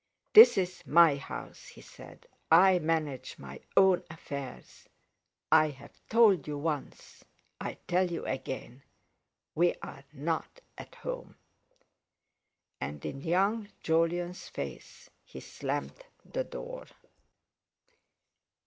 "This 0.33 0.57
is 0.57 0.83
my 0.87 1.15
house," 1.17 1.67
he 1.67 1.81
said; 1.81 2.25
"I 2.51 2.79
manage 2.79 3.37
my 3.37 3.59
own 3.77 4.01
affairs. 4.09 4.89
I've 5.51 5.91
told 6.09 6.47
you 6.47 6.57
once—I 6.57 7.77
tell 7.87 8.09
you 8.09 8.25
again; 8.25 8.81
we 9.53 9.75
are 9.83 10.03
not 10.11 10.59
at 10.75 10.95
home." 10.95 11.35
And 12.79 13.05
in 13.05 13.21
young 13.21 13.69
Jolyon's 13.83 14.47
face 14.47 15.07
he 15.23 15.39
slammed 15.39 16.03
the 16.25 16.45
door. 16.45 16.87